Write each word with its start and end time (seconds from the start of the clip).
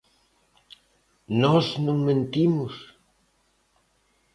Nós 1.41 1.65
non 1.85 1.97
mentimos? 2.07 2.73